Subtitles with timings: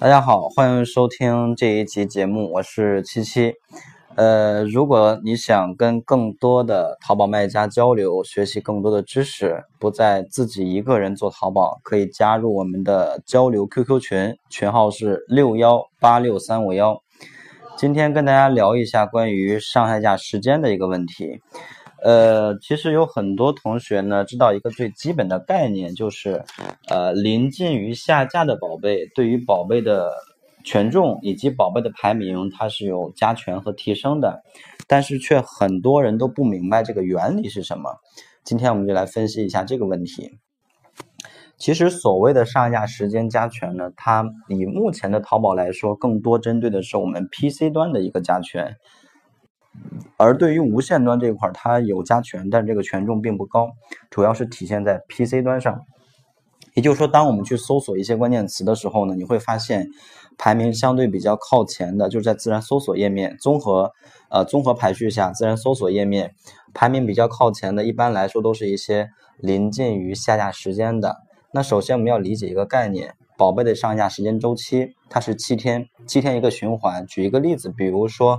[0.00, 3.52] 大家好，欢迎收听这一期节目，我是七七。
[4.14, 17.02] 呃，如果你想跟更多的淘宝卖家交流，学习更多的知识，不再自己一个人做淘宝，可以加入我们的交流 QQ 群，群号是六幺八六三五幺。
[17.76, 21.42] 今天跟大家聊一下关于上下架时间的一个问题。
[22.02, 26.42] 呃，其实有很多同学呢，知道一个最基本的概念，就是，
[26.88, 30.12] 呃，临近于下架的宝贝，对于宝贝的
[30.64, 34.42] 权重以及宝贝的排名，它是有加权和提升的，
[34.86, 37.96] 但是却很多人都不明白这个原理是什么。
[38.44, 40.38] 今天我们就来分析一下这个问题。
[41.58, 48.76] 其实所谓的上架时间加权呢，它以目前的淘宝来说，更多针对的是我们 PC 端的一个加权。
[50.16, 53.70] 而对于无线端这一块，它有加权，但这个权重并不高，
[54.10, 55.80] 主要是体现在 PC 端上。
[56.74, 59.88] 也就是说，当我们去搜索一些关键词的时候呢，你会发现
[60.38, 63.92] 排名相对比较靠前的，就是在自然搜索页面综合
[64.28, 66.34] 呃综合排序下，自然搜索页面
[66.72, 71.22] 排名比较靠前的，一般来说都是一些临近于下架时间的。
[71.52, 73.14] 那首先我们要理解一个概念。
[73.40, 77.06] 宝贝的上架时间周期，它是七天，七天一个循环。
[77.06, 78.38] 举一个例子，比如说，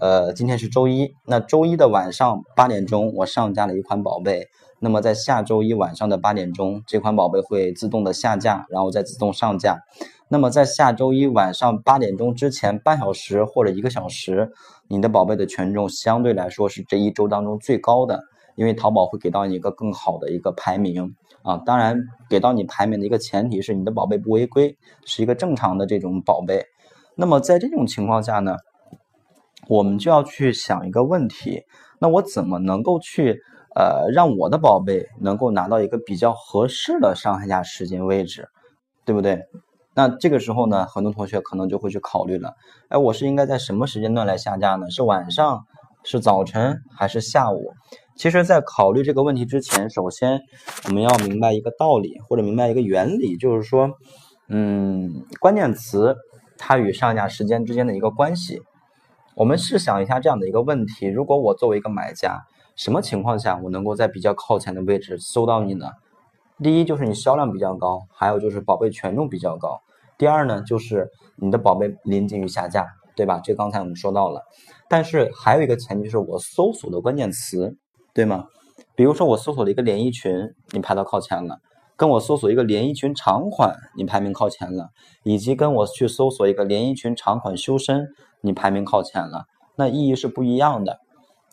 [0.00, 4.46] 呃，今天是周一，那周一的晚上八点钟，我上架了一款宝贝，
[4.80, 9.82] 那么在下周一晚上的八点钟，这款宝贝会自动的下架，然后再自动上架。
[10.30, 14.50] 那么在下周一晚上八点钟之前半小时或者一个小时，
[14.88, 18.24] 你的宝贝的权重相对来说是这一周当中最高的。
[18.56, 21.14] 因为淘宝会给到你一个更好的一个排名
[21.48, 26.62] 啊，当然给到你排名的一个前提是你的宝贝不违规，是一个正常的这种宝贝。
[27.16, 28.54] 那么在这种情况下呢，
[29.66, 31.62] 我们就要去想一个问题：
[31.98, 33.40] 那我怎么能够去
[33.74, 38.46] 呃让我的宝贝能够拿到一个比较合适的上下架时间位置，
[39.06, 39.40] 对不对？
[39.94, 42.52] 那这个时候呢，很多同学可能就会去考虑了：
[42.90, 44.90] 哎，我是应该在什么时间段来下架呢？
[44.90, 45.64] 是晚上？
[46.04, 47.72] 是早晨还是下午？
[48.18, 50.40] 其实，在考虑这个问题之前，首先
[50.86, 53.92] 我们要明白一个道理，或者明白一个原理，就是说，
[54.48, 56.16] 嗯，关键词
[56.58, 58.60] 它与上架时间之间的一个关系。
[59.36, 62.42] 我们试想一下这样的一个问题：如果我作为一个买家，
[62.74, 65.86] 什么情况下我能够在比较靠前的位置搜到你呢？
[66.60, 69.78] 第一，就是你销量比较高；还有就是宝贝权重比较高；
[70.18, 72.84] 第二呢，就是你的宝贝临近于下架。
[73.14, 73.40] 对吧？
[73.42, 74.42] 这刚才我们说到了，
[74.88, 77.76] 但是还有一个前提是我搜索的关键词，
[78.18, 78.48] 对吗？
[78.96, 81.58] 比如说我搜索了一个连衣裙，你排到靠前了；
[81.96, 84.86] 跟我搜索一个连衣裙长款，你排名靠前了；
[85.22, 88.08] 以及跟我去搜索一个连衣裙长款修身，
[88.40, 89.44] 你排名靠前了，
[89.76, 90.98] 那意义是不一样的。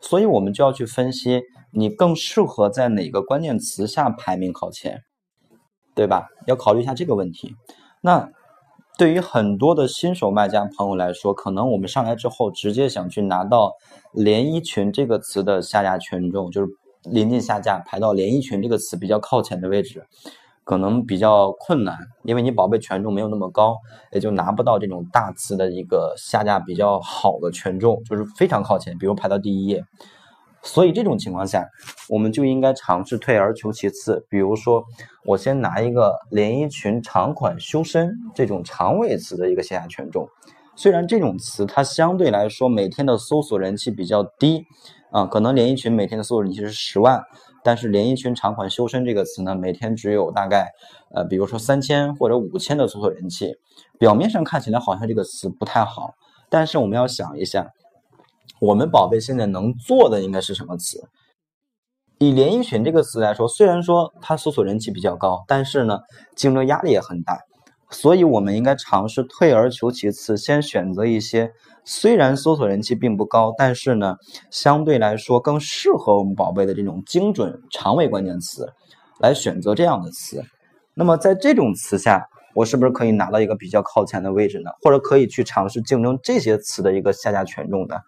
[0.00, 5.02] 所以我们就要去分析，你更适合在哪个关键词下排名靠前，
[5.94, 6.28] 对吧？
[6.46, 7.54] 要考虑一下这个问题。
[8.00, 8.30] 那。
[8.98, 13.74] 对于很多的新手卖家朋友来说，可能我们上来之后直接想去拿到
[14.12, 16.68] 连衣裙这个词的下架权重，就是
[17.02, 20.06] 临近下架排到连衣裙这个词比较靠前的位置，
[20.64, 23.76] 可能比较困难，因为你宝贝权重没有那么高，
[24.12, 29.84] 也就拿不到这种大词的一个下架比较好的权重，就是非常靠前，比如排到第一页。
[30.66, 31.64] 所以这种情况下，
[32.08, 34.26] 我们就应该尝试退而求其次。
[34.28, 34.84] 比如说，
[35.24, 40.28] 我先拿一个连衣裙长款修身这种长尾词的一个线下权重。
[40.74, 44.66] 虽然这种词它相对来说每天的搜索人气比较低
[45.12, 47.22] 啊，可能连衣裙每天的搜索人气是十万，
[47.62, 50.68] 但是连衣裙长款修身这个词呢，每天只有大概
[51.14, 53.54] 呃，比如说三千或者五千的搜索人气。
[54.00, 56.10] 表面上看起来好像这个词不太好，
[56.50, 57.70] 但是我们要想一下。
[58.60, 61.08] 我们宝贝现在能做的应该是什么词？
[62.18, 66.00] 以连衣裙这个词来说，虽然说它搜索人气比较高，但是呢，
[66.34, 67.38] 竞争压力也很大。
[67.90, 71.52] 所以，我们应该尝试退而求其次，先选择一些
[71.84, 74.16] 虽然搜索人气并不高，但是呢，
[74.50, 78.72] 相对来说更适合我们宝贝的这种精准长尾关键词，
[79.20, 80.42] 来选择这样的词。
[80.94, 84.70] 那么，在这种词下，我是不是可以拿到一个比较靠前的位置呢？
[84.82, 88.00] 或者可以去尝试竞争这些词的一个下架权重的？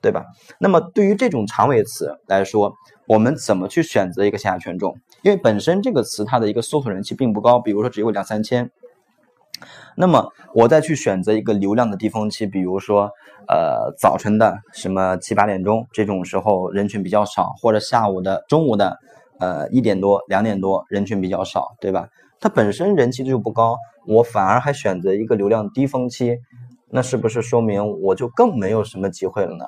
[0.00, 0.24] 对吧？
[0.58, 2.74] 那么对于这种长尾词来说，
[3.06, 4.96] 我们怎么去选择一个下权重？
[5.22, 8.70] 因为本身这个词它的一个搜索人气并不高，比如说只有两三千。
[9.96, 13.10] 那么我再去选择一个流量的低峰期，比如说
[13.48, 18.96] 呃早晨的什么七八点钟这种时候人群比较少，或者下午的、中午的
[19.40, 22.08] 呃一点多、两点多人群比较少，对吧？
[22.38, 26.36] 它本身人气就不高，我反而还选择一个流量低峰期，
[26.90, 29.64] 那是不是说明我就更没有什么机会了呢？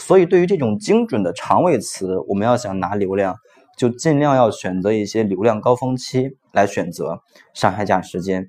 [0.00, 3.36] 所以，对于这种精准的长尾词，我们要想拿流量，
[3.76, 7.20] 就尽量要选择一些流量高峰期来选择
[7.54, 8.46] 上下架时间。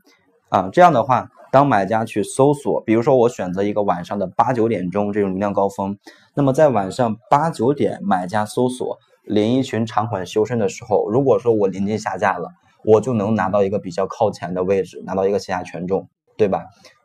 [0.49, 5.97] 啊，这样的话，当买家去搜索，比如说我选择一个晚上的八九点钟这种流量高峰，
[6.33, 12.49] 那么在晚上八九点买家搜索连衣裙长款修身的时候，如果说我临近下架了，
[12.85, 16.07] 我就能拿到一个比较靠前的位置，拿到一个下权重，
[16.37, 16.63] 对吧？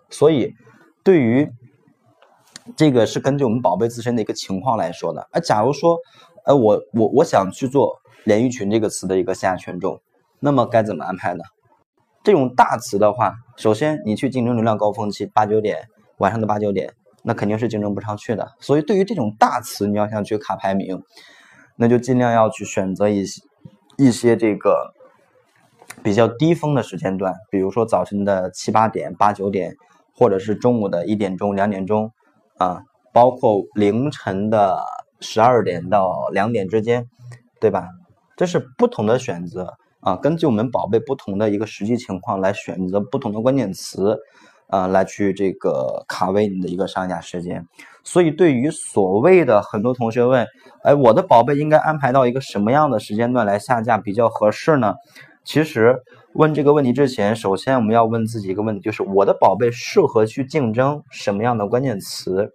[0.08, 0.54] 所以
[1.04, 1.50] 对于
[2.74, 5.28] 这个是根据我们宝贝自身的一个情况来说的。
[5.30, 5.98] 而假如说，
[6.46, 10.00] 呃，我我我想去做连衣裙这个词的一个下权重，
[10.40, 11.44] 那么该怎么安排呢？
[12.24, 15.86] 这种大词的话，首先你去竞争流量高峰期八九点
[16.18, 16.92] 晚上的八九点，
[17.22, 18.50] 那肯定是竞争不上去的。
[18.58, 21.00] 所以对于这种大词，你要想去卡排名，
[21.76, 23.42] 那就尽量要去选择一些
[23.96, 24.92] 一些这个
[26.02, 29.76] 比较低峰的时间段，比如说早晨的七八点、八九点，
[30.12, 32.10] 或者是中午的一点钟、两点钟，
[32.58, 32.82] 啊，
[33.12, 34.82] 包括凌晨的
[35.20, 37.06] 十二点到两点之间，
[37.60, 37.88] 对吧？
[38.36, 39.74] 这是不同的选择。
[40.00, 44.16] 啊，根据我们宝贝不同的一个实际情况来选择不同的关键词，
[44.68, 47.66] 啊，来去这个卡位你的一个上架时间。
[48.04, 50.46] 所以，对于所谓的很多同学问，
[50.84, 54.94] 哎，我的宝贝应该安排到一个什么样的时间段来下架比较合适呢？
[55.42, 55.96] 其实
[56.36, 62.52] 问这个问题之前，首先我们要问自己一个问题，就是我的宝贝适合去竞争什么样的关键词？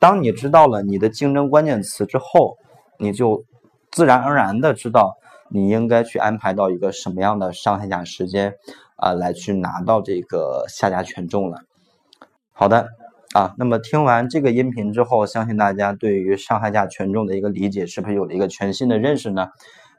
[0.00, 2.56] 当你知道了你的竞争关键词之后，
[2.98, 3.44] 你就
[3.92, 5.14] 自然而然的知道。
[5.52, 8.54] 你应该去安排到一个什么样的上下架时间
[8.94, 11.62] 啊，来去拿到这个下架权重了。
[12.52, 12.86] 好的
[13.34, 19.48] 啊，那么听完这个音频之后，相信大家对于上下架权重的一个理解是不是有了一个全新的认识呢？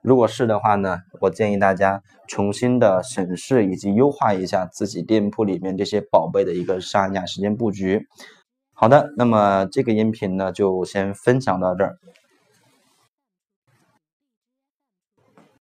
[0.02, 8.08] 如果是的话呢，我建议大家重新的审视以及优化一下自己店铺里面这些宝贝的一个上架时间布局。
[8.74, 11.98] 好的，那么这个音频呢就先分享到这儿。